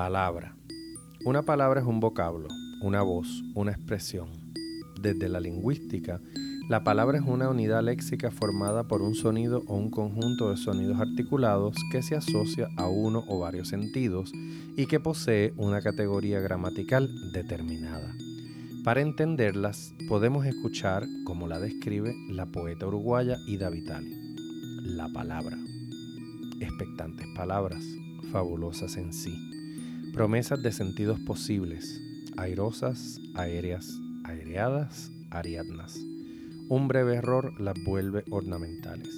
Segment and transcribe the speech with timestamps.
[0.00, 0.56] Palabra.
[1.26, 2.48] Una palabra es un vocablo,
[2.80, 4.30] una voz, una expresión.
[4.98, 6.22] Desde la lingüística,
[6.70, 10.98] la palabra es una unidad léxica formada por un sonido o un conjunto de sonidos
[10.98, 14.32] articulados que se asocia a uno o varios sentidos
[14.74, 18.10] y que posee una categoría gramatical determinada.
[18.82, 24.16] Para entenderlas, podemos escuchar como la describe la poeta uruguaya Ida Vitali.
[24.82, 25.58] La palabra.
[26.58, 27.84] Expectantes palabras,
[28.32, 29.59] fabulosas en sí.
[30.12, 32.00] Promesas de sentidos posibles,
[32.36, 36.00] airosas, aéreas, aereadas, ariadnas
[36.70, 39.12] un breve error las vuelve ornamentales.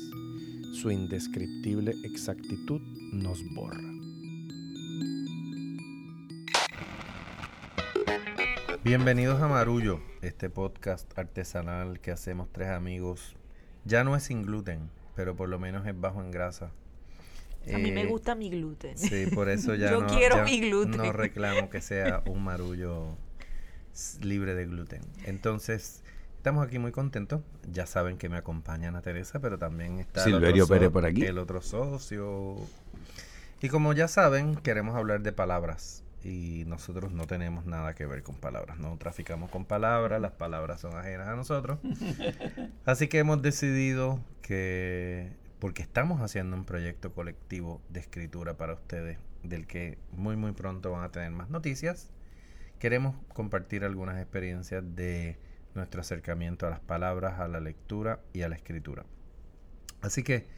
[0.73, 2.80] Su indescriptible exactitud
[3.12, 3.78] nos borra.
[8.83, 13.36] Bienvenidos a Marullo, este podcast artesanal que hacemos tres amigos.
[13.84, 16.72] Ya no es sin gluten, pero por lo menos es bajo en grasa.
[17.73, 18.97] A mí me eh, gusta mi gluten.
[18.97, 20.97] Sí, por eso ya, Yo quiero mi gluten.
[20.97, 23.17] no reclamo que sea un marullo
[24.20, 25.03] libre de gluten.
[25.25, 26.03] Entonces,
[26.42, 27.41] Estamos aquí muy contentos.
[27.70, 31.23] Ya saben que me acompaña Ana Teresa, pero también está Silverio Pérez por aquí.
[31.23, 32.56] El otro socio.
[33.61, 36.03] Y como ya saben, queremos hablar de palabras.
[36.25, 38.81] Y nosotros no tenemos nada que ver con palabras.
[38.81, 41.79] No traficamos con palabras, las palabras son ajenas a nosotros.
[42.84, 45.31] Así que hemos decidido que,
[45.62, 50.91] porque estamos haciendo un proyecto colectivo de escritura para ustedes, del que muy muy pronto
[50.91, 52.10] van a tener más noticias,
[52.80, 55.38] queremos compartir algunas experiencias de
[55.77, 59.05] nuestro acercamiento a las palabras, a la lectura y a la escritura.
[60.00, 60.48] Así que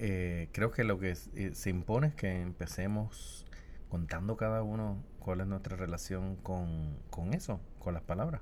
[0.00, 3.46] eh, creo que lo que eh, se impone es que empecemos
[3.88, 6.98] contando cada uno cuál es nuestra relación con,
[7.34, 8.40] eso, con las palabras.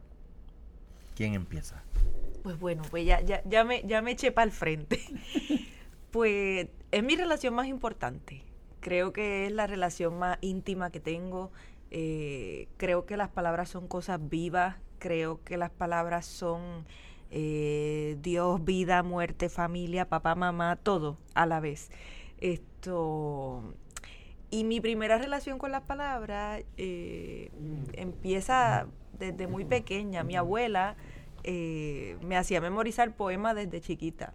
[1.14, 1.82] ¿Quién empieza?
[2.42, 5.00] Pues bueno, pues ya, ya, ya me, ya me eché para el frente.
[6.10, 8.42] pues es mi relación más importante.
[8.80, 11.50] Creo que es la relación más íntima que tengo.
[11.90, 16.86] Eh, creo que las palabras son cosas vivas creo que las palabras son
[17.30, 21.90] eh, Dios, vida, muerte, familia, papá, mamá, todo a la vez.
[22.40, 23.62] Esto.
[24.50, 27.50] Y mi primera relación con las palabras eh,
[27.92, 28.86] empieza
[29.18, 30.24] desde muy pequeña.
[30.24, 30.96] Mi abuela
[31.44, 34.34] eh, me hacía memorizar poemas desde chiquita.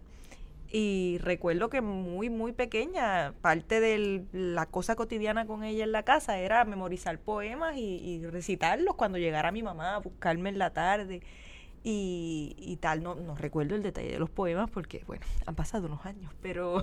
[0.76, 6.02] Y recuerdo que muy, muy pequeña, parte de la cosa cotidiana con ella en la
[6.02, 11.22] casa era memorizar poemas y, recitarlos cuando llegara mi mamá a buscarme en la tarde
[11.84, 13.04] y, y tal.
[13.04, 16.82] No, no recuerdo el detalle de los poemas porque, bueno, han pasado unos años, pero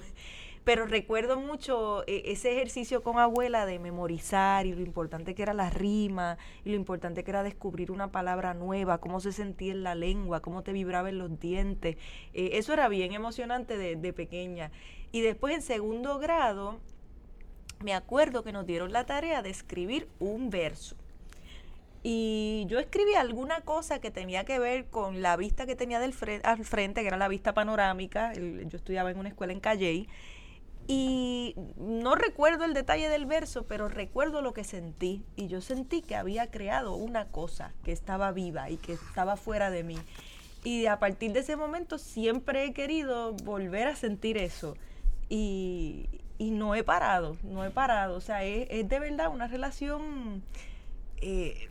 [0.63, 5.53] pero recuerdo mucho eh, ese ejercicio con abuela de memorizar y lo importante que era
[5.53, 9.83] la rima y lo importante que era descubrir una palabra nueva, cómo se sentía en
[9.83, 11.97] la lengua, cómo te vibraban los dientes.
[12.33, 14.71] Eh, eso era bien emocionante de, de pequeña.
[15.11, 16.79] Y después en segundo grado,
[17.79, 20.95] me acuerdo que nos dieron la tarea de escribir un verso.
[22.03, 26.15] Y yo escribí alguna cosa que tenía que ver con la vista que tenía del
[26.43, 28.33] al frente, que era la vista panorámica.
[28.33, 30.07] yo estudiaba en una escuela en Calley
[30.87, 35.23] y no recuerdo el detalle del verso, pero recuerdo lo que sentí.
[35.35, 39.69] Y yo sentí que había creado una cosa que estaba viva y que estaba fuera
[39.69, 39.97] de mí.
[40.63, 44.75] Y a partir de ese momento siempre he querido volver a sentir eso.
[45.29, 46.09] Y,
[46.39, 48.17] no he parado, no he parado.
[48.17, 50.43] O sea, es, de verdad una relación...
[51.23, 51.69] Eh,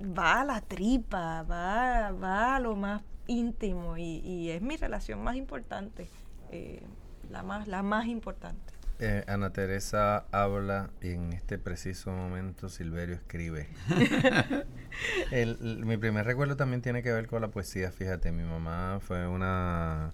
[0.00, 5.36] va a la tripa, va, va a lo más íntimo y, es mi relación más
[5.36, 6.08] importante.
[6.50, 6.82] Eh,
[7.30, 8.78] la más, la más importante.
[9.00, 13.68] Eh, Ana Teresa habla y en este preciso momento Silverio escribe.
[15.84, 20.12] mi primer recuerdo también tiene que ver con la poesía, fíjate, mi mamá fue una,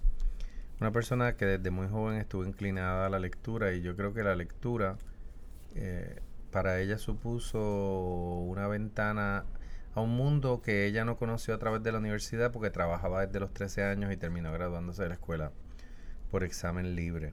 [0.79, 4.21] una persona que desde muy joven estuvo inclinada a la lectura y yo creo que
[4.21, 4.97] la lectura
[5.73, 6.21] eh,
[6.51, 9.45] para ella supuso una ventana
[9.95, 13.39] a un mundo que ella no conoció a través de la universidad porque trabajaba desde
[13.39, 15.51] los 13 años y terminó graduándose de la escuela
[16.35, 17.31] por examen libre.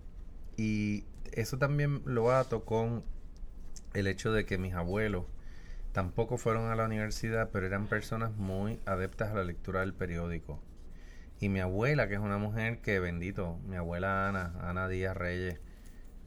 [0.57, 3.03] Y eso también lo ato con
[3.95, 5.25] el hecho de que mis abuelos
[5.91, 10.63] tampoco fueron a la universidad, pero eran personas muy adeptas a la lectura del periódico.
[11.41, 15.59] Y mi abuela, que es una mujer que, bendito, mi abuela Ana, Ana Díaz Reyes,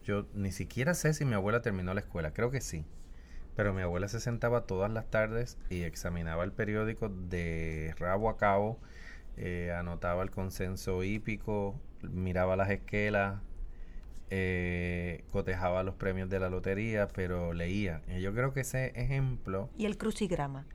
[0.04, 2.86] yo ni siquiera sé si mi abuela terminó la escuela, creo que sí.
[3.56, 8.36] Pero mi abuela se sentaba todas las tardes y examinaba el periódico de rabo a
[8.36, 8.82] cabo,
[9.38, 11.80] eh, anotaba el consenso hípico,
[12.10, 13.40] miraba las esquelas,
[14.30, 18.02] eh, cotejaba los premios de la lotería, pero leía.
[18.08, 19.70] Y yo creo que ese ejemplo...
[19.78, 20.66] ¿Y el crucigrama?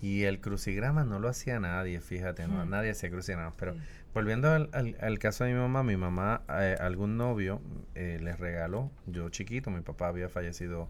[0.00, 3.54] Y el crucigrama no lo hacía nadie, fíjate, no, nadie hacía crucigramas.
[3.56, 3.76] Pero
[4.12, 7.60] volviendo al, al, caso de mi mamá, mi mamá, eh, algún novio
[7.94, 10.88] eh, les regaló, yo chiquito, mi papá había fallecido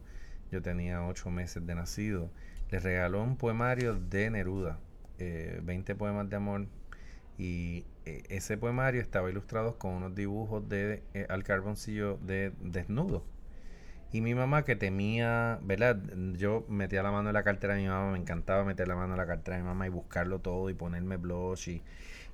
[0.53, 2.31] yo tenía ocho meses de nacido,
[2.71, 4.79] le regaló un poemario de Neruda,
[5.19, 6.67] 20 poemas de amor,
[7.39, 13.25] y ese poemario estaba ilustrado con unos dibujos de al carboncillo de desnudo
[14.13, 15.99] y mi mamá que temía, ¿verdad?
[16.37, 19.15] Yo metía la mano en la cartera de mi mamá, me encantaba meter la mano
[19.15, 21.83] en la cartera de mi mamá y buscarlo todo y ponerme blush y,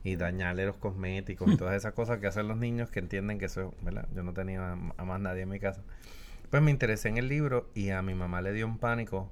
[0.02, 3.44] y dañarle los cosméticos y todas esas cosas que hacen los niños que entienden que
[3.44, 4.08] eso, ¿verdad?
[4.12, 5.82] Yo no tenía a más nadie en mi casa.
[6.50, 9.30] Pues me interesé en el libro y a mi mamá le dio un pánico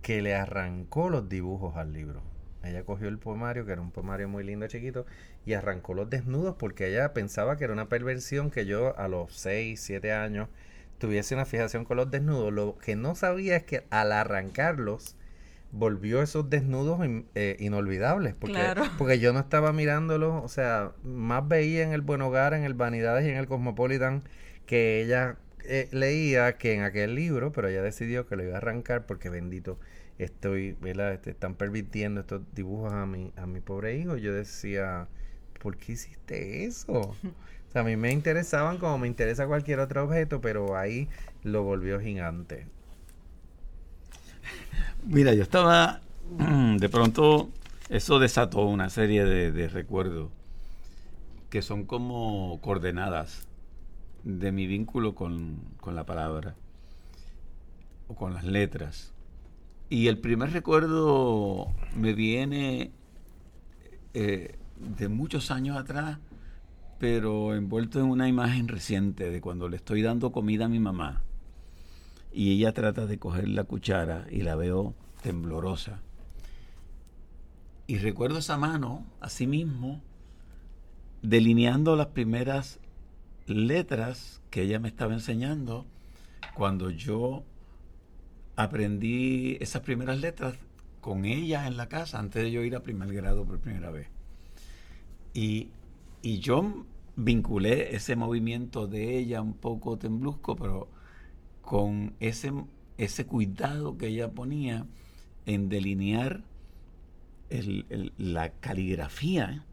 [0.00, 2.22] que le arrancó los dibujos al libro.
[2.64, 5.06] Ella cogió el poemario, que era un poemario muy lindo, chiquito,
[5.44, 9.34] y arrancó los desnudos porque ella pensaba que era una perversión que yo a los
[9.34, 10.48] 6, 7 años
[10.98, 12.52] tuviese una fijación con los desnudos.
[12.52, 15.16] Lo que no sabía es que al arrancarlos
[15.72, 17.00] volvió esos desnudos
[17.34, 18.34] eh, inolvidables.
[18.34, 18.60] Porque,
[18.98, 22.74] porque yo no estaba mirándolos, o sea, más veía en el Buen Hogar, en el
[22.74, 24.22] Vanidades y en el Cosmopolitan
[24.66, 28.58] que ella eh, leía que en aquel libro, pero ella decidió que lo iba a
[28.58, 29.78] arrancar porque bendito
[30.24, 31.12] estoy, ¿verdad?
[31.14, 34.16] Este, están permitiendo estos dibujos a mi, a mi pobre hijo.
[34.16, 35.08] Yo decía,
[35.60, 37.14] ¿por qué hiciste eso?
[37.74, 41.08] a mí me interesaban como me interesa cualquier otro objeto, pero ahí
[41.42, 42.66] lo volvió gigante.
[45.04, 46.00] Mira, yo estaba,
[46.78, 47.50] de pronto,
[47.88, 50.30] eso desató una serie de, recuerdos
[51.50, 53.46] que son como coordenadas
[54.24, 56.54] de mi vínculo con, la palabra
[58.08, 59.11] o con las letras.
[59.92, 62.92] Y el primer recuerdo me viene
[64.14, 66.18] eh, de muchos años atrás
[66.98, 71.20] pero envuelto en una imagen reciente de cuando le estoy dando comida a mi mamá
[72.32, 76.00] y ella trata de coger la cuchara y la veo temblorosa.
[77.86, 80.00] Y recuerdo esa mano, así mismo,
[81.20, 82.80] delineando las primeras
[83.46, 85.84] letras que ella me estaba enseñando
[86.54, 87.44] cuando yo
[88.62, 90.54] aprendí esas primeras letras
[91.00, 94.08] con ella en la casa antes de yo ir a primer grado por primera vez.
[95.34, 95.68] Y,
[96.22, 96.84] y yo
[97.16, 100.88] vinculé ese movimiento de ella un poco temblusco, pero
[101.60, 102.52] con ese,
[102.98, 104.86] ese cuidado que ella ponía
[105.46, 106.44] en delinear
[108.18, 109.64] la caligrafía.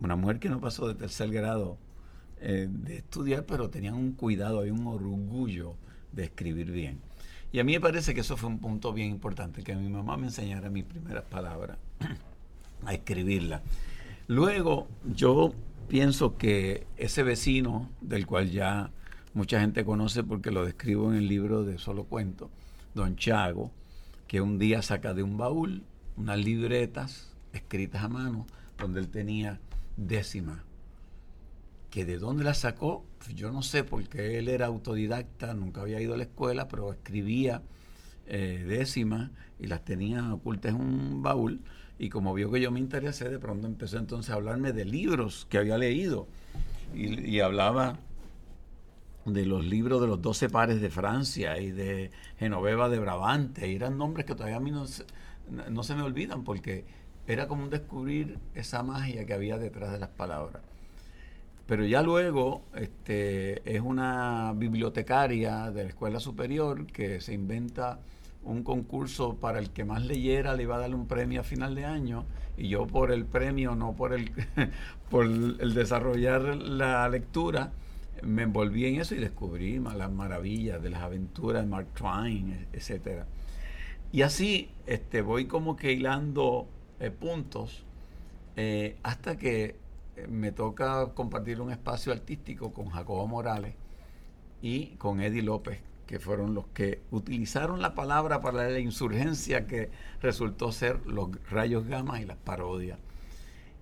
[0.00, 1.78] Una mujer que no pasó de tercer grado
[2.40, 5.74] eh, de estudiar, pero tenía un cuidado, y un orgullo
[6.12, 7.00] de escribir bien.
[7.50, 10.16] Y a mí me parece que eso fue un punto bien importante, que mi mamá
[10.16, 11.78] me enseñara mis primeras palabras,
[12.84, 13.62] a escribirlas.
[14.26, 15.54] Luego yo
[15.88, 18.90] pienso que ese vecino, del cual ya
[19.32, 22.50] mucha gente conoce porque lo describo en el libro de Solo Cuento,
[22.94, 23.70] don Chago,
[24.26, 25.84] que un día saca de un baúl
[26.18, 28.46] unas libretas escritas a mano,
[28.76, 29.60] donde él tenía
[29.96, 30.64] décima.
[31.90, 36.00] Que de dónde las sacó, pues yo no sé, porque él era autodidacta, nunca había
[36.00, 37.62] ido a la escuela, pero escribía
[38.26, 41.62] eh, décimas y las tenía ocultas en un baúl
[41.98, 45.46] y como vio que yo me interesé, de pronto empezó entonces a hablarme de libros
[45.50, 46.28] que había leído.
[46.94, 47.98] Y, hablaba
[49.26, 53.70] de los libros de los doce pares de Francia y de Genoveva de Brabante.
[53.70, 55.04] Y eran nombres que todavía a mí no se,
[55.70, 56.84] no se me olvidan porque
[57.26, 60.62] era como un descubrir esa magia que había detrás de las palabras.
[61.68, 67.98] Pero ya luego este, es una bibliotecaria de la escuela superior que se inventa
[68.42, 71.74] un concurso para el que más leyera le iba a dar un premio a final
[71.74, 72.24] de año
[72.56, 74.32] y yo por el premio, no por el,
[75.10, 77.70] por el desarrollar la lectura,
[78.22, 83.26] me envolví en eso y descubrí las maravillas de las aventuras de Mark Twain, etcétera.
[84.10, 86.66] Y así este, voy como que hilando
[86.98, 87.84] eh, puntos
[88.56, 89.76] eh, hasta que
[90.28, 93.74] me toca compartir un espacio artístico con Jacobo Morales
[94.62, 99.90] y con Eddie López, que fueron los que utilizaron la palabra para la insurgencia que
[100.20, 102.98] resultó ser los rayos gamma y las parodias.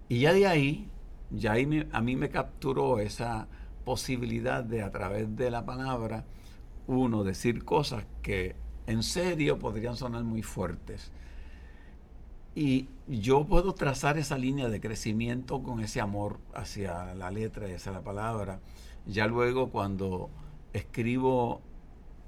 [0.09, 0.89] Y ya de ahí,
[1.31, 3.49] ya ahí a mí me capturó esa
[3.85, 6.25] posibilidad de a través de la palabra,
[6.87, 8.55] uno, decir cosas que
[8.87, 11.11] en serio podrían sonar muy fuertes.
[12.57, 17.75] Y yo puedo trazar esa línea de crecimiento con ese amor hacia la letra y
[17.75, 18.61] hacia la palabra.
[19.05, 20.31] Ya luego cuando
[20.73, 21.61] escribo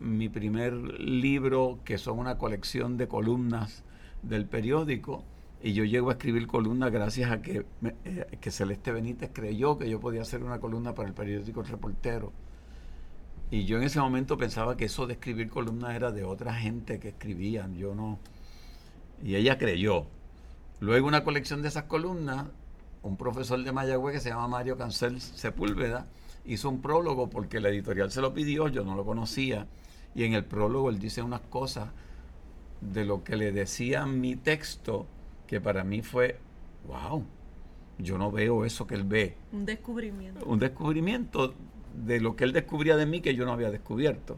[0.01, 3.85] mi primer libro, que son una colección de columnas
[4.23, 5.25] del periódico,
[5.63, 7.65] y yo llego a escribir columnas gracias a que,
[8.05, 11.69] eh, que Celeste Benítez creyó que yo podía hacer una columna para el periódico El
[11.69, 12.35] Reportero.
[13.51, 17.01] Y yo en ese momento pensaba que eso de escribir columnas era de otra gente
[17.01, 18.19] que escribían, yo no.
[19.25, 20.07] Y ella creyó.
[20.81, 22.47] Luego una colección de esas columnas,
[23.03, 26.07] un profesor de Mayagüez que se llama Mario Cancel Sepúlveda,
[26.45, 29.67] hizo un prólogo porque la editorial se lo pidió, yo no lo conocía
[30.15, 31.89] Y en el prólogo él dice unas cosas
[32.81, 35.07] de lo que le decía mi texto
[35.47, 36.39] que para mí fue,
[36.87, 37.25] wow,
[37.99, 39.37] yo no veo eso que él ve.
[39.53, 40.47] Un descubrimiento.
[40.47, 41.55] Un descubrimiento
[41.95, 44.37] de lo que él descubría de mí que yo no había descubierto.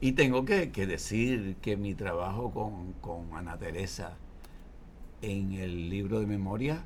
[0.00, 4.16] Y tengo que, decir que mi trabajo con, Ana Teresa
[5.22, 6.84] en el libro de memoria,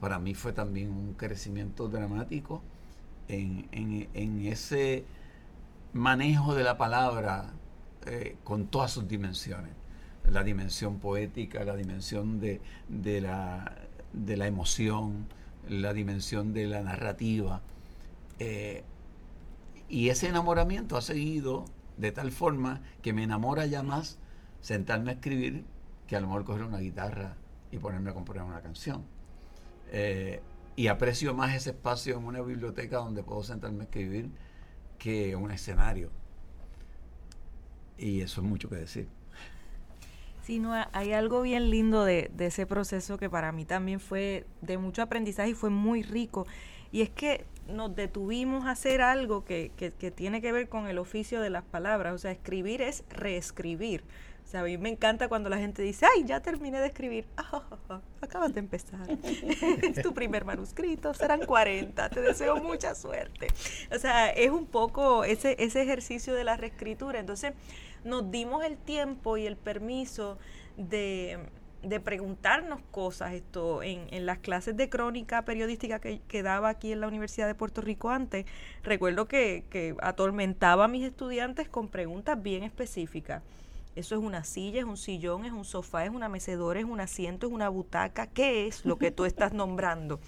[0.00, 2.62] para mí fue también un crecimiento dramático
[3.28, 5.04] en, ese
[5.92, 7.52] manejo de la palabra
[8.06, 9.72] eh, con todas sus dimensiones.
[10.30, 12.60] La dimensión poética, la dimensión de,
[13.20, 15.26] la, emoción,
[15.68, 17.60] la dimensión de la narrativa.
[18.38, 18.84] Eh,
[19.88, 21.66] y ese enamoramiento ha seguido
[21.96, 24.18] de tal forma que me enamora ya más
[24.60, 25.64] sentarme a escribir
[26.06, 27.36] que a lo mejor coger una guitarra
[27.74, 29.04] y ponerme a componer una canción.
[29.90, 30.40] Eh,
[30.76, 34.30] y aprecio más ese espacio en una biblioteca donde puedo sentarme a escribir
[34.98, 36.10] que un escenario.
[37.98, 39.08] Y eso es mucho que decir.
[40.42, 44.78] Sí, no, hay algo bien lindo de, ese proceso que para mí también fue de
[44.78, 46.46] mucho aprendizaje y fue muy rico.
[46.92, 50.98] Y es que nos detuvimos a hacer algo que, que, tiene que ver con el
[50.98, 52.14] oficio de las palabras.
[52.14, 54.04] O sea, escribir es reescribir.
[54.44, 57.26] O sea, a mí me encanta cuando la gente dice, ay, ya terminé de escribir.
[58.20, 59.00] acabas de empezar.
[59.82, 62.10] es tu primer manuscrito, serán 40.
[62.10, 63.48] Te deseo mucha suerte.
[63.94, 67.18] O sea, es un poco ese, ese ejercicio de la reescritura.
[67.18, 67.54] Entonces,
[68.04, 70.38] nos dimos el tiempo y el permiso
[70.76, 71.38] de
[71.84, 76.92] de preguntarnos cosas esto en, en, las clases de crónica periodística que, que, daba aquí
[76.92, 78.46] en la Universidad de Puerto Rico antes,
[78.82, 83.42] recuerdo que, que atormentaba a mis estudiantes con preguntas bien específicas.
[83.96, 87.00] Eso es una silla, es un sillón, es un sofá, es una mecedora, es un
[87.00, 88.26] asiento, es una butaca.
[88.26, 90.20] ¿Qué es lo que tú estás nombrando?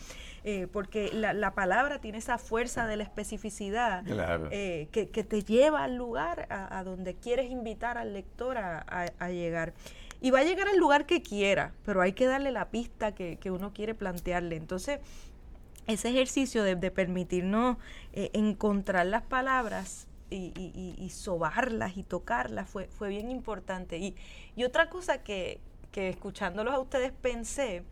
[0.45, 4.05] Eh, porque la, la, palabra tiene esa fuerza de la especificidad
[4.53, 8.79] eh, que, que, te lleva al lugar a, a, donde quieres invitar al lector a,
[9.19, 9.75] a llegar
[10.21, 13.39] y va a llegar al lugar que quiera, pero hay que darle la pista que,
[13.51, 14.57] uno quiere plantearle.
[14.57, 15.01] Entonces,
[15.87, 17.77] ese ejercicio de, permitirnos
[18.13, 23.99] eh, encontrar las palabras y, y, sobarlas y tocarlas fue, fue bien importante.
[23.99, 24.15] Y,
[24.57, 25.61] y otra cosa que,
[25.93, 27.85] que, escuchándolos a ustedes pensé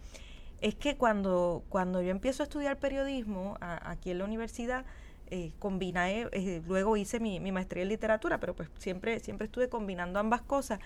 [0.60, 4.84] es que cuando, cuando yo empiezo a estudiar periodismo aquí en la universidad,
[5.30, 5.52] eh,
[6.32, 10.42] eh, luego hice mi, mi, maestría en literatura, pero pues siempre, siempre estuve combinando ambas
[10.42, 10.80] cosas.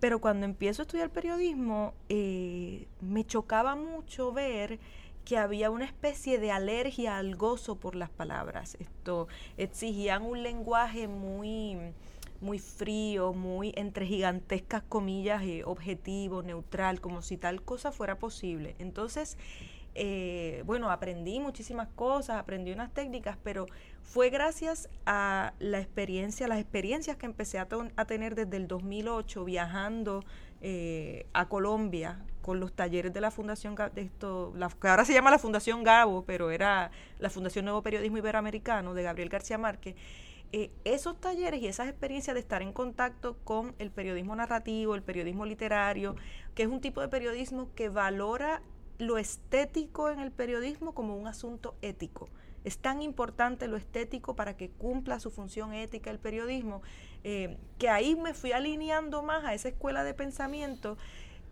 [0.00, 4.78] Pero cuando empiezo a estudiar periodismo, eh, me chocaba mucho ver
[5.24, 8.76] que había una especie de alergia al gozo por las palabras.
[8.80, 11.76] Esto exigían un lenguaje muy,
[12.40, 18.74] muy frío, muy entre gigantescas comillas, eh, objetivo, neutral, como si tal cosa fuera posible.
[18.78, 19.36] Entonces,
[19.94, 23.66] eh, bueno, aprendí muchísimas cosas, aprendí unas técnicas, pero
[24.02, 30.24] fue gracias a la experiencia, las experiencias que empecé a, tener desde el 2008 viajando
[30.60, 35.30] eh, a Colombia con los talleres de la Fundación, de esto, que ahora se llama
[35.30, 39.96] la Fundación Gabo, pero era la Fundación Nuevo Periodismo Iberoamericano de Gabriel García Márquez.
[40.52, 45.02] Eh, esos talleres y esas experiencias de estar en contacto con el periodismo narrativo, el
[45.02, 46.16] periodismo literario,
[46.56, 48.60] que es un tipo de periodismo que valora
[48.98, 52.28] lo estético en el periodismo como un asunto ético.
[52.64, 56.82] Es tan importante lo estético para que cumpla su función ética el periodismo,
[57.22, 60.98] eh, que ahí me fui alineando más a esa escuela de pensamiento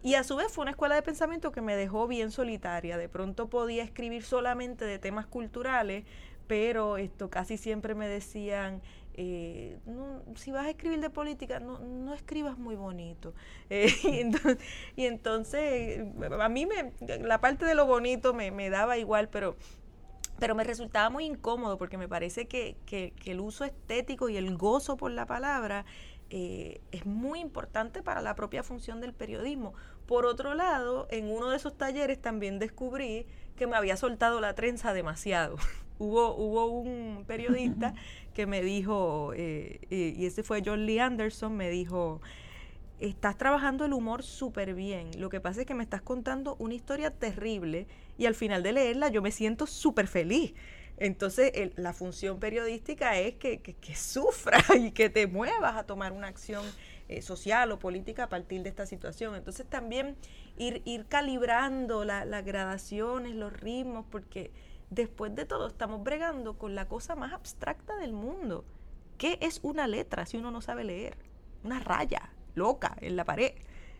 [0.02, 2.96] y a su vez fue una escuela de pensamiento que me dejó bien solitaria.
[2.96, 6.04] De pronto podía escribir solamente de temas culturales,
[6.46, 8.80] pero esto casi siempre me decían,
[9.20, 9.76] eh,
[10.36, 13.34] si vas a escribir de política, no, no escribas muy bonito.
[13.70, 13.92] Eh,
[14.96, 16.00] y, entonces,
[16.40, 19.56] a mí me, la parte de lo bonito me, me, daba igual, pero,
[20.38, 24.56] pero me resultaba muy incómodo porque me parece que, que, el uso estético y el
[24.56, 25.84] gozo por la palabra
[26.30, 29.74] eh, es muy importante para la propia función del periodismo.
[30.06, 34.54] Por otro lado, en uno de esos talleres también descubrí que me había soltado la
[34.54, 35.56] trenza demasiado.
[35.98, 37.94] hubo, hubo un periodista
[38.34, 42.20] que me dijo, eh, eh, y ese fue John Lee Anderson, me dijo,
[43.00, 46.74] estás trabajando el humor súper bien, lo que pasa es que me estás contando una
[46.74, 50.54] historia terrible y al final de leerla yo me siento súper feliz.
[51.00, 53.76] Entonces, la función periodística es que, que,
[54.78, 56.64] y que te muevas a tomar una acción
[57.08, 59.36] eh, social o política a partir de esta situación.
[59.36, 60.16] Entonces, también
[60.56, 64.50] ir, ir calibrando las gradaciones, los ritmos, porque
[64.90, 68.64] después de todo estamos bregando con la cosa más abstracta del mundo.
[69.18, 71.16] ¿Qué es una letra si uno no sabe leer?
[71.62, 73.52] Una raya loca en la pared.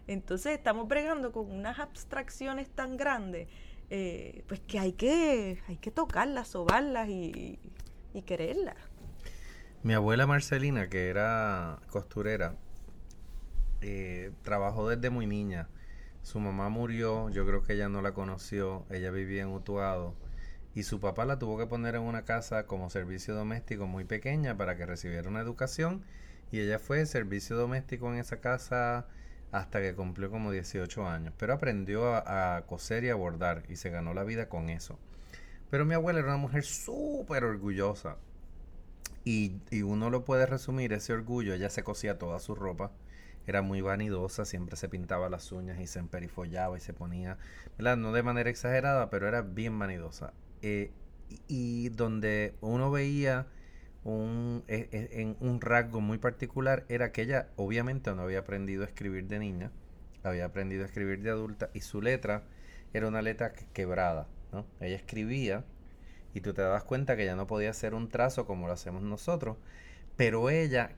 [0.07, 3.49] Entonces estamos bregando con unas abstracciones tan grandes,
[3.90, 7.59] eh, pues que hay que, hay que tocarlas, sobarlas y,
[8.14, 8.76] y quererlas.
[9.83, 12.57] Mi abuela Marcelina, que era costurera,
[13.80, 15.68] eh, trabajó desde muy niña.
[16.23, 20.14] Su mamá murió, yo creo que ella no la conoció, ella vivía en Utuado
[20.75, 24.57] y su papá la tuvo que poner en una casa como servicio doméstico muy pequeña
[24.57, 26.04] para que recibiera una educación
[26.50, 29.07] y ella fue servicio doméstico en esa casa
[29.52, 33.90] hasta que cumplió como 18 años, pero aprendió a, coser y a bordar y se
[33.90, 34.99] ganó la vida con eso.
[35.71, 38.17] Pero mi abuela era una mujer súper orgullosa
[39.25, 42.93] y, y, uno lo puede resumir, ese orgullo, ella se cosía toda su ropa,
[43.47, 47.38] era muy vanidosa, siempre se pintaba las uñas y se emperifollaba y se ponía,
[47.78, 50.33] no de manera exagerada, pero era bien vanidosa.
[50.61, 50.90] Eh,
[51.47, 53.47] y donde uno veía
[54.09, 58.83] un, e, e, en un rasgo muy particular era que ella obviamente no había aprendido
[58.83, 59.71] a escribir de niña,
[60.23, 62.43] había aprendido a escribir de adulta y su letra
[62.93, 64.67] era una letra quebrada, ¿no?
[64.81, 65.65] Ella escribía
[66.35, 69.03] y tú te dabas cuenta que ya no podía hacer un trazo como lo hacemos
[69.03, 69.57] nosotros,
[70.17, 70.91] pero ella,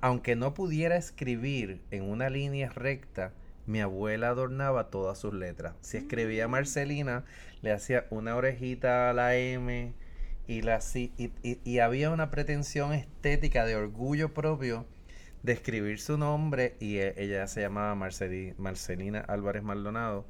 [0.00, 3.32] aunque no pudiera escribir en una línea recta,
[3.66, 5.74] mi abuela adornaba todas sus letras.
[5.80, 6.50] Si escribía mm.
[6.50, 7.24] Marcelina,
[7.60, 9.92] le hacía una orejita a la M
[10.48, 14.86] y, la, y, y, había una pretensión estética de orgullo propio
[15.42, 20.26] de escribir su nombre y e, ella se llamaba Marcelina Álvarez Maldonado.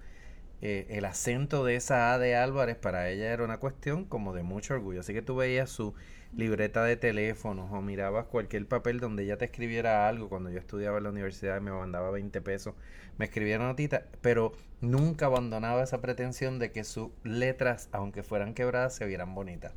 [0.61, 4.43] Eh, el acento de esa A de Álvarez para ella era una cuestión como de
[4.43, 5.01] mucho orgullo.
[5.01, 5.95] Así que tú veías su
[6.35, 10.29] libreta de teléfonos o mirabas cualquier papel donde ella te escribiera algo.
[10.29, 12.75] Cuando yo estudiaba en la universidad me mandaba 20 pesos,
[13.19, 18.53] me escribía una notita, pero nunca abandonaba esa pretensión de que sus letras, aunque fueran
[18.55, 19.73] quebradas, se vieran bonitas.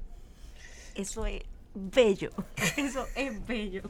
[0.96, 1.44] Eso es
[1.74, 2.32] bello,
[2.78, 3.84] eso es bello.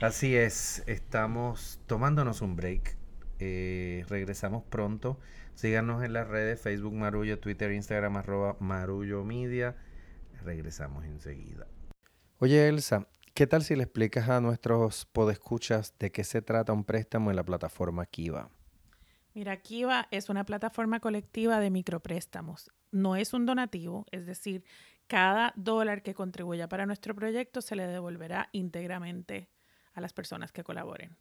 [0.00, 2.96] Así es, estamos tomándonos un break.
[3.38, 5.18] Eh, regresamos pronto.
[5.54, 9.76] Síganos en las redes Facebook Marullo, Twitter, Instagram arroba Marullo Media.
[10.44, 11.66] Regresamos enseguida.
[12.38, 16.84] Oye, Elsa, ¿qué tal si le explicas a nuestros podescuchas de qué se trata un
[16.84, 18.50] préstamo en la plataforma Kiva?
[19.34, 22.70] Mira, Kiva es una plataforma colectiva de micropréstamos.
[22.90, 24.64] No es un donativo, es decir,
[25.06, 29.48] cada dólar que contribuya para nuestro proyecto se le devolverá íntegramente
[29.94, 31.16] a las personas que colaboren.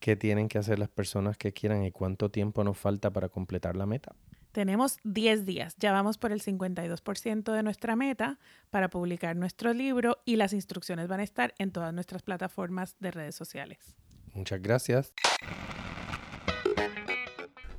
[0.00, 3.76] ¿Qué tienen que hacer las personas que quieran y cuánto tiempo nos falta para completar
[3.76, 4.14] la meta?
[4.50, 10.18] Tenemos 10 días, ya vamos por el 52% de nuestra meta para publicar nuestro libro
[10.26, 13.96] y las instrucciones van a estar en todas nuestras plataformas de redes sociales.
[14.34, 15.14] Muchas gracias.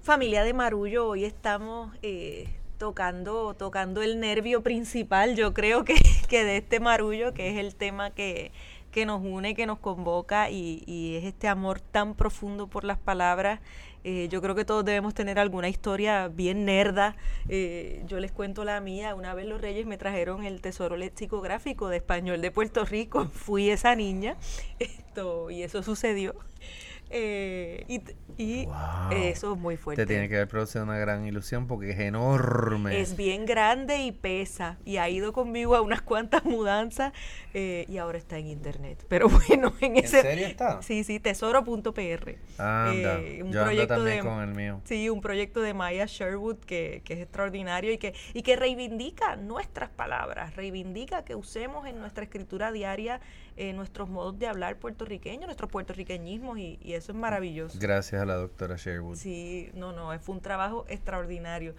[0.02, 5.96] Familia de Marullo, hoy estamos eh, tocando, tocando el nervio principal, yo creo que,
[6.30, 8.52] que de este Marullo, que es el tema que,
[8.94, 13.60] que nos une, que nos convoca y, es este amor tan profundo por las palabras
[14.06, 17.16] eh, yo creo que todos debemos tener alguna historia bien nerda.
[17.48, 19.16] Eh, yo les cuento la mía.
[19.16, 23.26] Una vez los reyes me trajeron el tesoro lexicográfico de español de Puerto Rico.
[23.34, 24.36] Fui esa niña.
[24.80, 26.36] Esto, y eso sucedió.
[27.16, 28.02] Eh, y,
[28.38, 28.68] y
[29.12, 30.04] eso es muy fuerte.
[30.04, 33.00] Te tiene que haber producido una gran ilusión porque es enorme.
[33.00, 34.78] Es bien grande y pesa.
[34.84, 37.14] Y ha ido conmigo a unas cuantas mudanzas
[37.54, 39.06] eh, y ahora está en internet.
[39.08, 40.18] Pero bueno, en ese.
[40.18, 40.82] ¿En serio está?
[40.82, 42.36] Sí, sí, tesoro.pr.
[42.58, 43.20] Anda.
[43.20, 44.82] Eh, un Yo proyecto también de, con el mío.
[44.84, 49.36] Sí, un proyecto de Maya Sherwood que, que es extraordinario y que, y que reivindica
[49.36, 53.22] nuestras palabras, reivindica que usemos en nuestra escritura diaria
[53.56, 57.78] eh, nuestros modos de hablar puertorriqueños, nuestros puertorriqueñismos y, eso es maravilloso.
[57.80, 59.16] Gracias a la doctora Sherwood.
[59.16, 61.76] Sí, no, no, fue un trabajo extraordinario.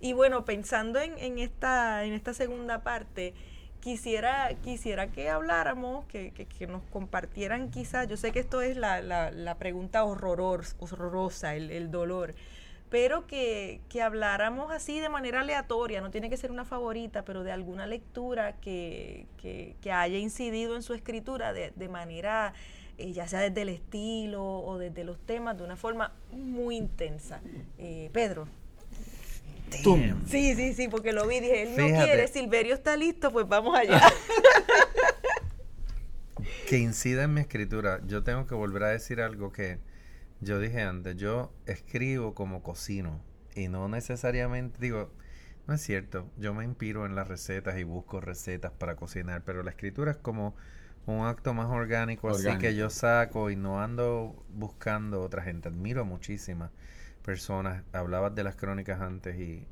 [0.00, 3.34] Y bueno, pensando en, en, esta, en esta segunda parte,
[3.80, 8.76] quisiera, quisiera que habláramos, que, que, que nos compartieran quizás, yo sé que esto es
[8.76, 12.34] la, la, la pregunta horror, horrorosa, el, el dolor,
[12.90, 17.42] pero que, que, habláramos así de manera aleatoria, no tiene que ser una favorita, pero
[17.42, 22.52] de alguna lectura que, que, haya incidido en su escritura de, de manera,
[22.98, 27.40] eh, ya sea desde el estilo o desde los temas, de una forma muy intensa.
[27.78, 28.46] Eh, Pedro.
[30.26, 33.76] Sí, sí, sí, porque lo vi, dije, él no quiere, Silverio está listo, pues vamos
[33.76, 34.00] allá.
[36.68, 39.78] que incida en mi escritura, yo tengo que volver a decir algo que
[40.40, 43.20] yo dije antes, yo escribo como cocino
[43.54, 45.10] y no necesariamente, digo,
[45.66, 49.62] no es cierto, yo me inspiro en las recetas y busco recetas para cocinar, pero
[49.62, 50.54] la escritura es como
[51.06, 55.68] un acto más orgánico, así que yo saco y no ando buscando otra gente.
[55.68, 56.70] Admiro a muchísimas
[57.24, 57.82] personas.
[57.92, 59.66] Hablabas de las crónicas antes y,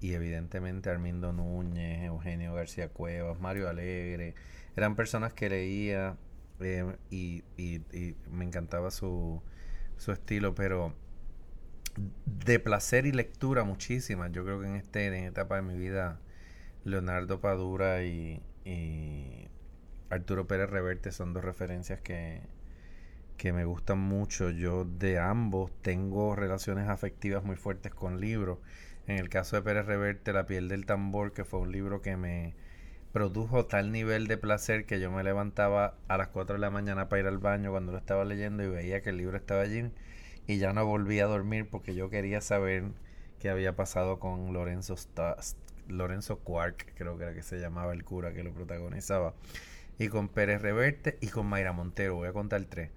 [0.00, 4.34] y evidentemente Armindo Núñez, Eugenio García Cuevas, Mario Alegre,
[4.76, 6.16] eran personas que leía
[6.60, 9.42] eh, y, y, y me encantaba su
[9.98, 10.94] su estilo, pero
[12.26, 14.32] de placer y lectura muchísimas.
[14.32, 16.20] Yo creo que en este en esta etapa de mi vida,
[16.84, 18.42] Leonardo Padura y,
[20.10, 22.40] Arturo Pérez Reverte son dos referencias que,
[23.36, 24.50] que me gustan mucho.
[24.50, 28.58] Yo de ambos tengo relaciones afectivas muy fuertes con libros.
[29.06, 32.16] En el caso de Pérez Reverte, La piel del tambor, que fue un libro que
[32.16, 32.54] me
[33.12, 37.08] produjo tal nivel de placer que yo me levantaba a las 4 de la mañana
[37.08, 39.90] para ir al baño cuando lo estaba leyendo y veía que el libro estaba allí
[40.46, 42.84] y ya no volví a dormir porque yo quería saber
[43.38, 44.96] qué había pasado con Lorenzo,
[45.88, 49.34] Lorenzo Quark, creo que era que se llamaba el cura que lo protagonizaba,
[49.98, 52.90] y con Pérez Reverte y con Mayra Montero, voy a contar tres.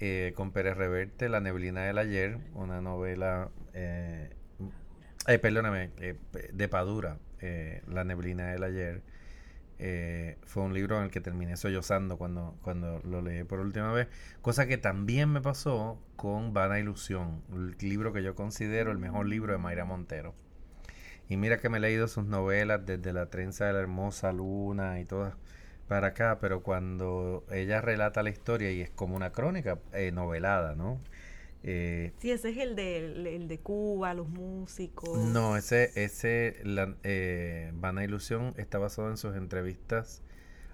[0.00, 4.30] Eh, con Pérez Reverte, La neblina del ayer, una novela, eh,
[5.26, 6.16] eh perdóname, eh,
[6.52, 7.18] de Padura,
[7.88, 9.02] La neblina del ayer
[9.78, 13.92] eh, fue un libro en el que terminé sollozando cuando, cuando lo leí por última
[13.92, 14.08] vez.
[14.42, 19.26] Cosa que también me pasó con Vana Ilusión, el libro que yo considero el mejor
[19.26, 20.34] libro de Mayra Montero.
[21.28, 25.00] Y mira que me he leído sus novelas desde La trenza de la hermosa luna
[25.00, 25.34] y todas
[25.88, 30.74] para acá, pero cuando ella relata la historia y es como una crónica eh, novelada,
[30.74, 31.00] ¿no?
[31.66, 35.18] Eh, sí, ese es el de, el de Cuba, los músicos.
[35.18, 40.22] No, ese, ese la, eh, Vana Ilusión está basado en sus entrevistas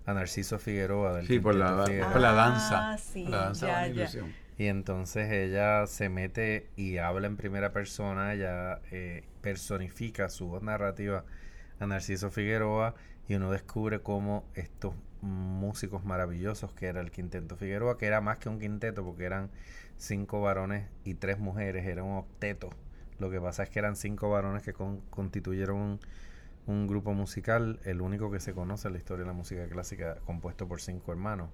[0.04, 1.14] a Narciso Figueroa.
[1.14, 2.92] Del sí, por la, por la, danza.
[2.92, 4.32] Ah, sí, la danza ya, Ilusión.
[4.58, 10.62] Y entonces ella se mete y habla en primera persona, ella eh, personifica su voz
[10.62, 11.24] narrativa
[11.78, 12.94] a Narciso Figueroa
[13.28, 18.38] y uno descubre cómo estos músicos maravillosos que era el Quinteto Figueroa, que era más
[18.38, 19.50] que un quinteto porque eran
[20.00, 22.70] cinco varones y tres mujeres, era un octeto.
[23.18, 26.00] Lo que pasa es que eran cinco varones que constituyeron
[26.66, 30.16] un, grupo musical, el único que se conoce en la historia de la música clásica,
[30.24, 31.50] compuesto por cinco hermanos.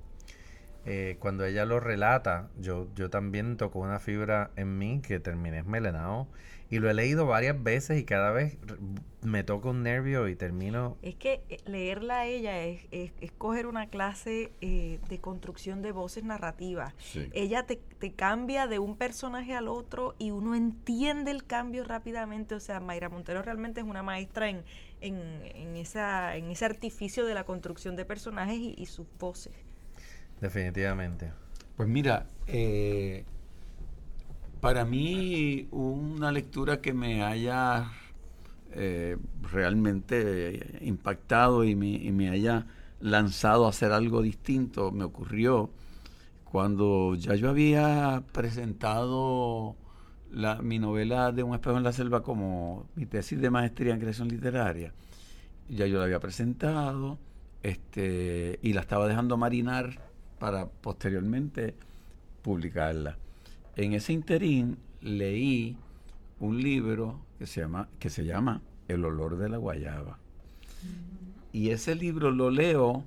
[0.84, 5.58] Eh, cuando ella lo relata, yo, yo también tocó una fibra en mí que terminé
[5.58, 6.28] esmelenado
[6.70, 8.58] y lo he leído varias veces y cada vez
[9.22, 10.96] me toca un nervio y termino...
[11.02, 15.92] Es que eh, leerla a ella es, es, coger una clase eh, de construcción de
[15.92, 16.94] voces narrativas.
[17.32, 22.54] Ella te, te, cambia de un personaje al otro y uno entiende el cambio rápidamente.
[22.54, 24.62] O sea, Mayra Montero realmente es una maestra en,
[25.00, 25.20] en,
[25.54, 29.54] en esa, en ese artificio de la construcción de personajes y, y sus voces.
[30.40, 31.32] Definitivamente.
[31.76, 33.24] Pues mira, eh,
[34.60, 37.90] para mí, una lectura que me haya
[38.72, 42.66] eh, realmente impactado y me, haya
[43.00, 45.70] lanzado a hacer algo distinto me ocurrió
[46.44, 49.76] cuando ya yo había presentado
[50.62, 54.28] mi novela de Un espejo en la selva como mi tesis de maestría en creación
[54.28, 54.92] literaria.
[55.68, 57.18] Ya yo la había presentado
[57.62, 60.00] este, y la estaba dejando marinar
[60.38, 61.74] para posteriormente
[62.42, 63.16] publicarla
[63.76, 65.76] en ese interín leí
[66.40, 70.18] un libro que se llama, que se llama El olor de la guayaba.
[71.52, 73.04] Y ese libro lo leo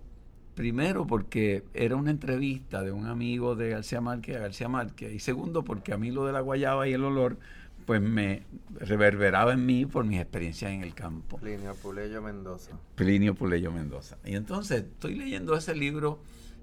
[0.55, 5.19] primero porque era una entrevista de un amigo de García Márquez a García Márquez y
[5.19, 7.37] segundo porque a mí lo de la guayaba y el olor
[7.85, 8.43] pues me
[8.79, 11.37] reverberaba en mí por mis experiencias en el campo.
[11.37, 12.71] Plinio Puleyo Mendoza.
[12.95, 14.17] Plinio Puleyo Mendoza.
[14.25, 16.19] Y entonces estoy leyendo ese libro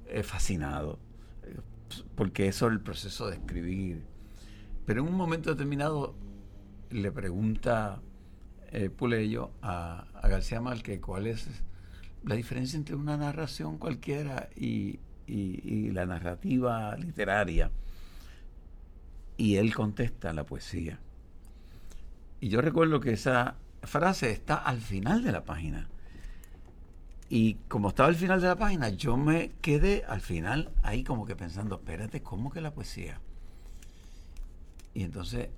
[0.09, 0.99] eh, fascinado
[2.15, 4.05] porque eso es el proceso de escribir.
[4.85, 6.15] Pero en un momento determinado
[6.91, 8.01] le pregunta
[8.71, 11.49] eh, Puleyo a, García Márquez cuál es
[12.25, 17.71] la diferencia entre una narración cualquiera y, la narrativa literaria.
[19.37, 21.01] Y él contesta la poesía.
[22.41, 25.89] Y yo recuerdo que esa frase está al final de la página.
[27.29, 31.27] Y como estaba al final de la página, yo me quedé al final ahí como
[31.27, 33.21] que pensando, espérate, ¿cómo que la poesía?
[34.95, 35.49] Y entonces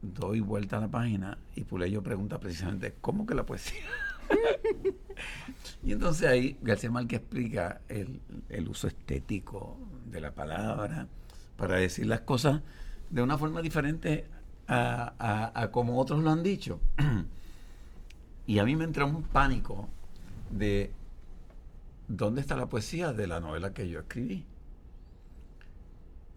[0.00, 3.82] doy vuelta a la página y Puleyo pregunta precisamente, ¿cómo que la poesía?
[5.82, 8.20] y entonces ahí García Márquez explica el,
[8.68, 9.76] uso estético
[10.06, 11.08] de la palabra
[11.56, 12.62] para decir las cosas
[13.10, 14.26] de una forma diferente
[14.68, 16.80] a, a como otros lo han dicho.
[18.46, 19.88] y a mí me entra un pánico
[20.50, 20.92] de
[22.08, 24.44] ¿dónde está la poesía de la novela que yo escribí?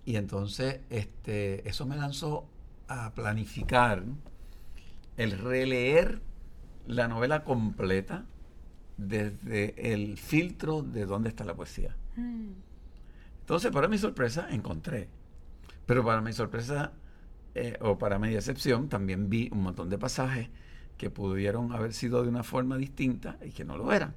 [0.05, 2.47] Y entonces este, eso me lanzó
[2.87, 4.03] a planificar
[5.17, 6.21] el releer
[6.87, 8.25] la novela completa
[8.97, 11.95] desde el filtro de dónde está la poesía.
[12.15, 12.51] Mm.
[13.41, 15.09] Entonces, para mi sorpresa, encontré.
[15.85, 16.91] Pero para mi sorpresa,
[17.55, 20.49] eh, o para mi decepción, también vi un montón de pasajes
[20.97, 24.13] que pudieron haber sido de una forma distinta y que no lo eran.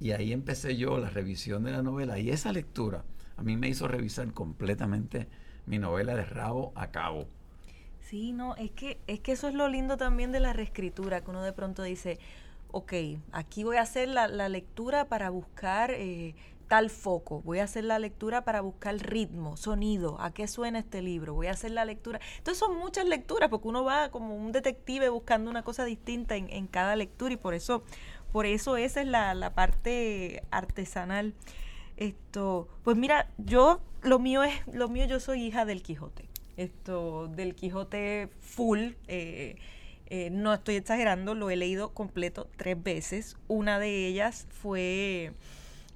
[0.00, 3.04] Y ahí empecé yo la revisión de la novela y esa lectura
[3.36, 5.28] a mí me hizo revisar completamente
[5.66, 7.26] mi novela de rabo a cabo.
[8.00, 11.30] Sí, no, es que, es que eso es lo lindo también de la reescritura, que
[11.30, 12.18] uno de pronto dice,
[12.70, 12.92] ok,
[13.32, 16.34] aquí voy a hacer la, lectura para buscar eh,
[16.70, 21.02] tal foco, voy a hacer la lectura para buscar ritmo, sonido, a qué suena este
[21.02, 22.20] libro, voy a hacer la lectura.
[22.38, 26.66] Entonces son muchas lecturas porque uno va como un detective buscando una cosa distinta en,
[26.68, 27.82] cada lectura y por eso,
[28.32, 31.34] por eso esa es la, la parte artesanal.
[31.96, 36.28] Esto, pues mira, yo lo mío es, lo mío yo soy hija del Quijote.
[36.56, 38.92] Esto, del Quijote full.
[39.08, 39.56] Eh,
[40.06, 43.36] eh, no estoy exagerando, lo he leído completo tres veces.
[43.46, 45.32] Una de ellas fue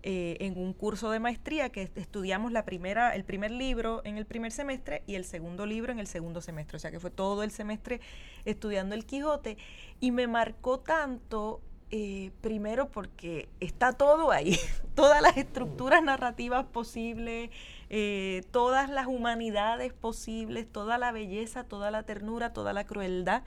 [0.04, 4.26] eh, en un curso de maestría que estudiamos la primera, el primer libro en el
[4.26, 6.76] primer semestre y el segundo libro en el segundo semestre.
[6.76, 8.00] O sea que fue todo el semestre
[8.44, 9.56] estudiando el Quijote
[10.00, 11.60] y me marcó tanto.
[11.96, 14.58] Eh, primero porque está todo ahí,
[14.96, 17.50] todas las estructuras narrativas posibles,
[17.88, 23.44] eh, todas las humanidades posibles, toda la belleza, toda la ternura, toda la crueldad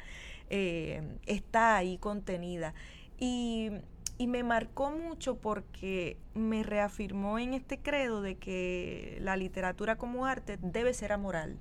[0.50, 2.74] está ahí contenida.
[3.20, 3.72] Y
[4.18, 10.26] y me marcó mucho porque me reafirmó en este credo de que la literatura como
[10.26, 11.58] arte debe ser amoral.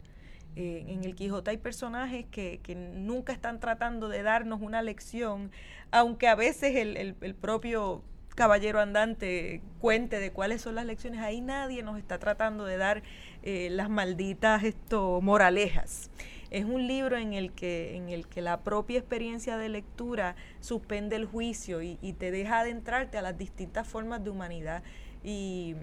[0.57, 2.61] Eh, en el Quijote hay personajes que,
[2.95, 5.51] nunca están tratando de darnos una lección,
[5.90, 8.03] aunque a veces el, propio
[8.35, 13.03] caballero andante cuente de cuáles son las lecciones, ahí nadie nos está tratando de dar
[13.42, 16.11] eh, las malditas esto, moralejas
[16.51, 21.16] es un libro en el que, en el que la propia experiencia de lectura suspende
[21.16, 24.83] el juicio y, te deja adentrarte a las distintas formas de humanidad.
[25.25, 25.75] Y,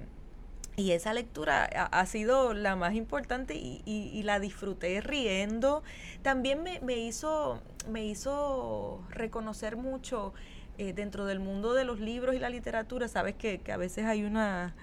[0.78, 5.84] esa lectura ha, sido la más importante y, la disfruté riendo.
[6.22, 10.34] También me, hizo, me hizo reconocer mucho
[10.78, 13.08] eh, dentro del mundo de los libros y la literatura.
[13.08, 14.74] Sabes que, que a veces hay una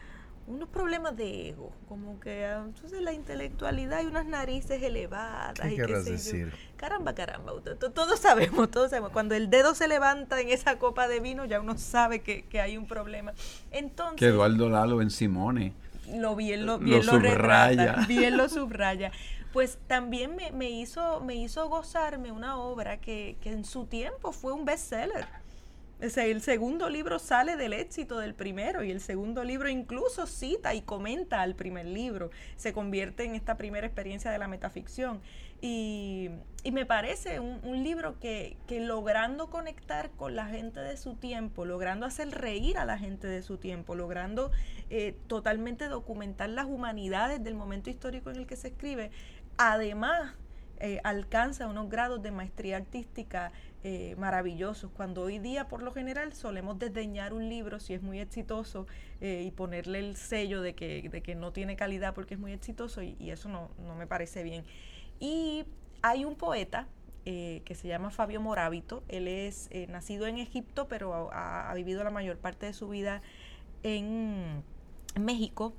[0.46, 5.58] unos problemas de ego, como que ah, entonces la intelectualidad y unas narices elevadas.
[5.60, 6.52] ¿Qué quieres decir?
[6.76, 7.52] Caramba, caramba,
[7.94, 9.12] todos sabemos, todos sabemos.
[9.12, 12.76] Cuando el dedo se levanta en esa copa de vino, ya uno sabe que, hay
[12.76, 13.32] un problema.
[13.70, 15.72] Entonces, que Eduardo Lalo en Simone.
[16.14, 18.04] Lo bien lo, bien lo, subraya.
[18.08, 19.12] bien lo subraya.
[19.52, 24.32] Pues también me, me, hizo, me hizo gozarme una obra que, que en su tiempo
[24.32, 25.26] fue un bestseller
[26.00, 30.80] el segundo libro sale del éxito del primero y el segundo libro incluso cita y
[30.80, 32.30] comenta al primer libro.
[32.56, 35.20] Se convierte en esta primera experiencia de la metaficción.
[35.60, 36.30] Y,
[36.72, 42.30] me parece un, libro que, logrando conectar con la gente de su tiempo, logrando hacer
[42.30, 44.50] reír a la gente de su tiempo, logrando
[44.88, 49.10] eh, totalmente documentar las humanidades del momento histórico en el que se escribe,
[49.58, 50.34] además
[50.82, 56.34] eh, alcanza unos grados de maestría artística eh, maravillosos, cuando hoy día por lo general
[56.34, 58.86] solemos desdeñar un libro si es muy exitoso
[59.22, 62.52] eh, y ponerle el sello de que, de que, no tiene calidad porque es muy
[62.52, 64.64] exitoso y, eso no, no, me parece bien.
[65.18, 65.64] Y
[66.02, 66.88] hay un poeta
[67.24, 72.04] eh, que se llama Fabio Morábito, él es nacido en Egipto pero ha, ha, vivido
[72.04, 73.22] la mayor parte de su vida
[73.82, 74.62] en
[75.18, 75.74] México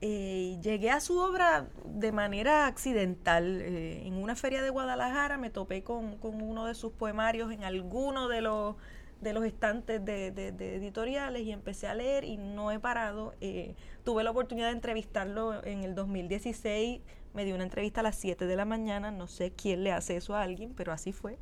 [0.00, 3.60] eh, llegué a su obra de manera accidental.
[3.60, 8.28] Eh, en una feria de Guadalajara me topé con, uno de sus poemarios en alguno
[8.28, 8.76] de los,
[9.20, 13.34] de los estantes de, editoriales y empecé a leer y no he parado.
[13.40, 17.00] Eh, tuve la oportunidad de entrevistarlo en el 2016.
[17.34, 19.10] Me dio una entrevista a las 7 de la mañana.
[19.10, 21.38] No sé quién le hace eso a alguien, pero así fue.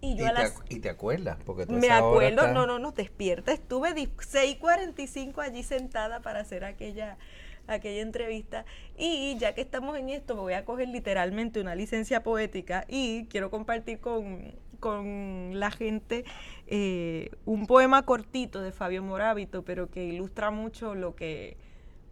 [0.00, 3.52] Y, yo te, y te acuerdas, porque Me acuerdo, no, no, no, despierta.
[3.52, 7.16] Estuve 6.45 allí sentada para hacer aquella
[7.66, 8.64] aquella entrevista.
[8.96, 13.26] Y ya que estamos en esto, me voy a coger literalmente una licencia poética y
[13.26, 16.26] quiero compartir con, la gente
[16.66, 21.56] eh, un poema cortito de Fabio Morábito, pero que ilustra mucho lo que,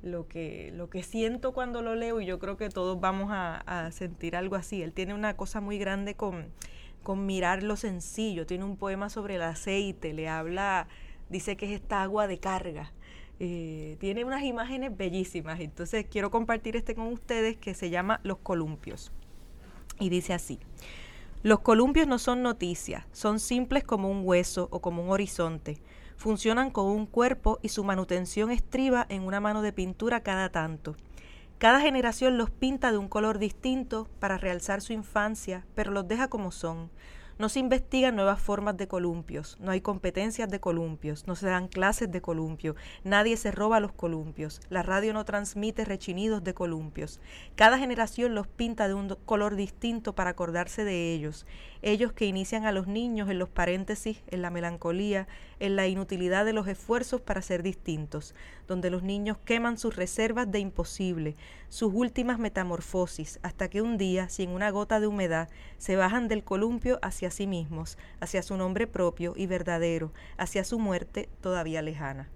[0.03, 3.91] lo que, lo que siento cuando lo leo y yo creo que todos vamos a,
[3.93, 4.83] sentir algo así.
[4.83, 6.47] Él tiene una cosa muy grande con,
[7.03, 10.89] con mirar lo sencillo, tiene un poema sobre el aceite, le habla,
[11.29, 12.91] dice que es esta agua de carga
[13.45, 15.59] eh, tiene unas imágenes bellísimas.
[15.59, 19.11] Entonces quiero compartir este con ustedes que se llama Los columpios.
[19.99, 20.61] Y dice así.
[21.43, 25.83] Los columpios no son noticias, son simples como un hueso o como un horizonte.
[26.17, 30.95] Funcionan como un cuerpo y su manutención estriba en una mano de pintura cada tanto.
[31.59, 36.29] Cada generación los pinta de un color distinto para realzar su infancia, pero los deja
[36.29, 36.91] como son.
[37.43, 41.67] No se investigan nuevas formas de columpios, no hay competencias de columpios, no se dan
[41.67, 47.19] clases de columpio, nadie se roba los columpios, la radio no transmite rechinidos de columpios.
[47.57, 51.45] Cada generación los pinta de un color distinto para acordarse de ellos,
[51.83, 55.27] ellos que inician a los niños en los paréntesis, en la melancolía,
[55.59, 58.37] en la inutilidad de los esfuerzos para ser distintos,
[58.69, 61.35] donde los niños queman sus reservas de imposible,
[61.69, 66.45] sus últimas metamorfosis, hasta que un día, sin una gota de humedad, se bajan del
[66.45, 72.29] columpio hacia sí mismos, hacia su nombre propio y verdadero, hacia su muerte todavía lejana.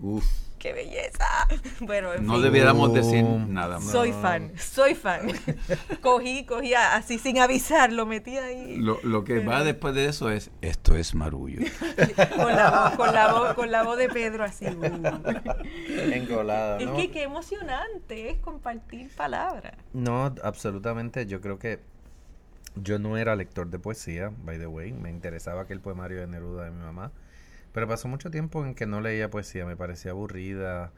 [0.00, 0.24] Uf.
[0.58, 1.26] ¡Qué belleza!
[1.80, 2.42] Bueno, en No fin.
[2.42, 3.90] debiéramos decir nada más.
[3.90, 5.28] Soy fan, soy fan.
[6.02, 8.76] cogí, cogí así sin avisar, lo metí ahí.
[8.76, 11.60] Lo, lo que va después de eso es, esto es marullo.
[12.36, 14.66] Con la voz, con la voz, con la voz de Pedro así.
[14.66, 16.12] uh.
[16.12, 19.72] Engolada, Es que qué emocionante es compartir palabras.
[19.94, 21.26] No, absolutamente.
[21.26, 21.80] Yo creo que
[22.76, 24.92] yo no era lector de poesía, by the way.
[24.92, 27.12] Me interesaba aquel poemario de Neruda de mi mamá.
[27.72, 29.66] Pero pasó mucho tiempo en que no leía poesía.
[29.66, 30.92] Me parecía aburrida.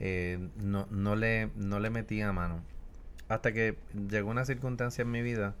[0.00, 2.62] eh, no, no, le, no le metía mano.
[3.28, 5.54] Hasta que llegó una circunstancia en mi vida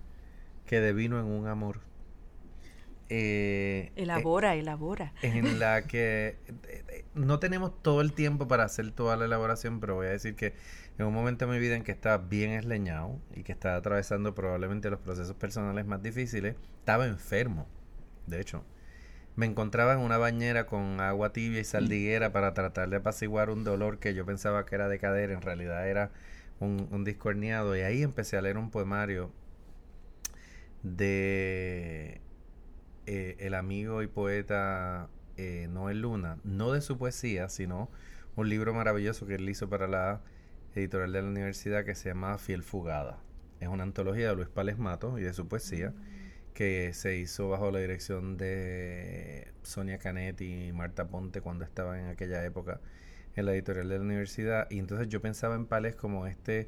[0.66, 1.80] que devino en un amor.
[3.10, 5.14] Eh, eh, Elabora, elabora.
[5.22, 9.80] en la que eh, eh, no tenemos todo el tiempo para hacer toda la elaboración,
[9.80, 10.54] pero voy a decir que
[10.98, 14.34] en un momento de mi vida en que estaba bien esleñado y que estaba atravesando
[14.34, 17.66] probablemente los procesos personales más difíciles, estaba enfermo,
[18.26, 18.64] de hecho.
[19.36, 23.62] Me encontraba en una bañera con agua tibia y saldiguera para tratar de apaciguar un
[23.62, 26.10] dolor que yo pensaba que era de cadera, en realidad era
[26.58, 29.30] un, un disco herniado, y ahí empecé a leer un poemario
[30.82, 32.20] de
[33.06, 37.88] eh, el amigo y poeta eh, Noel Luna, no de su poesía, sino
[38.36, 40.20] un libro maravilloso que él hizo para la
[40.78, 43.18] editorial de la universidad que se llama Fiel Fugada.
[43.60, 45.92] Es una antología de Luis Pales Matos y de su poesía
[46.54, 52.06] que se hizo bajo la dirección de Sonia Canet y Marta Ponte cuando estaban en
[52.08, 52.80] aquella época
[53.36, 54.68] en la editorial de la universidad.
[54.70, 56.66] Y entonces yo pensaba en Pales como este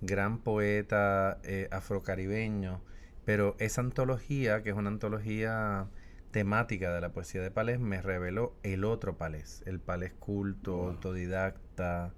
[0.00, 2.82] gran poeta eh, afrocaribeño,
[3.24, 5.86] pero esa antología, que es una antología
[6.30, 10.88] temática de la poesía de Palés, me reveló el otro Palés, el Palés culto, Wow.
[10.90, 12.14] autodidacta,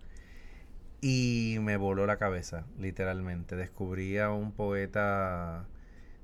[1.06, 3.56] y me voló la cabeza, literalmente.
[3.56, 5.66] Descubrí a un poeta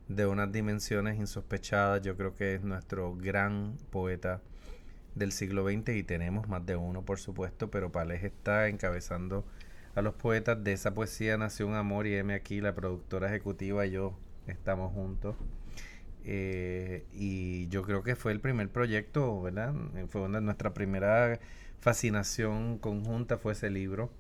[0.09, 4.40] de unas dimensiones insospechadas, yo creo que es nuestro gran poeta
[5.14, 9.45] del siglo XX y tenemos más de uno, por supuesto, pero Palés está encabezando
[9.95, 13.85] a los poetas de esa poesía nació un amor y M aquí, la productora ejecutiva
[13.85, 15.37] y yo estamos juntos.
[16.25, 19.75] Eh, y yo creo que fue el primer proyecto, ¿verdad?
[20.09, 21.38] Fue una, nuestra primera
[21.81, 24.11] fascinación conjunta fue ese libro,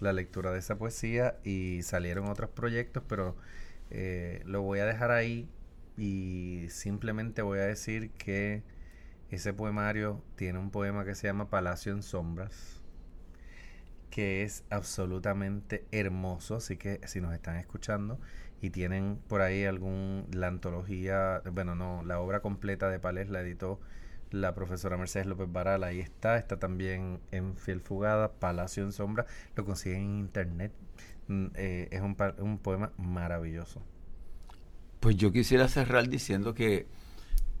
[0.00, 3.36] la lectura de esa poesía y salieron otros proyectos, pero
[3.90, 5.48] eh, lo voy a dejar ahí
[5.96, 8.62] y simplemente voy a decir que
[9.30, 12.80] ese poemario tiene un poema que se llama Palacio en Sombras,
[14.10, 18.18] que es absolutamente hermoso, así que si nos están escuchando
[18.60, 23.40] y tienen por ahí algún, la antología, bueno, no, la obra completa de Palés la
[23.40, 23.80] editó
[24.30, 29.26] la profesora Mercedes López Baral, ahí está, está también en Fiel Fugada, Palacio en Sombra,
[29.56, 30.72] lo consiguen en internet,
[31.28, 33.82] Mm, eh, es un, un poema maravilloso.
[35.00, 36.86] Pues yo quisiera cerrar diciendo que,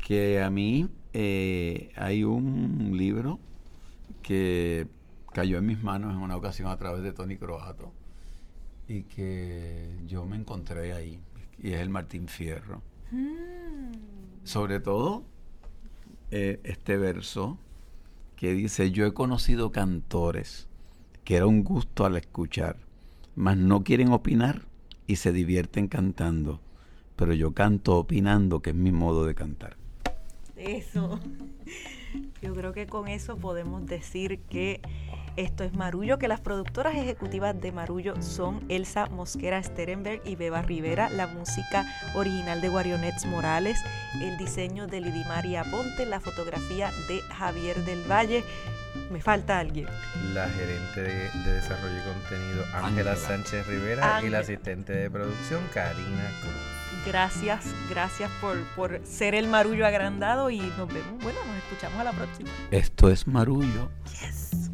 [0.04, 3.38] que a mí eh, hay un libro
[4.22, 4.88] que
[5.32, 7.92] cayó en mis manos en una ocasión a través de Tony Croato
[8.88, 11.20] y que yo me encontré ahí,
[11.62, 12.82] y es el Martín Fierro.
[14.44, 15.24] Sobre todo
[16.30, 17.58] eh, este verso
[18.36, 20.68] que dice, yo he conocido cantores
[21.24, 22.76] que era un gusto al escuchar,
[23.36, 24.62] mas no quieren opinar
[25.06, 26.60] y se divierten cantando,
[27.16, 29.76] pero yo canto opinando, que es mi modo de cantar.
[30.56, 31.20] Eso.
[32.42, 34.80] Yo creo que con eso podemos decir que
[35.36, 40.62] esto es Marullo, que las productoras ejecutivas de Marullo son Elsa Mosquera Sterenberg y Beba
[40.62, 43.78] Rivera, la música original de Guarionets Morales,
[44.20, 48.42] el diseño de Lidimaria Ponte, la fotografía de Javier del Valle.
[49.12, 49.86] Me falta alguien.
[50.34, 53.14] La gerente de, de desarrollo y contenido Ángela.
[53.14, 56.77] Sánchez Rivera y la asistente de producción Karina Cruz.
[57.06, 62.04] Gracias, gracias por, por ser el Marullo agrandado y nos vemos, bueno, nos escuchamos a
[62.04, 62.50] la próxima.
[62.70, 63.88] Esto es Marullo.
[64.20, 64.70] Yes.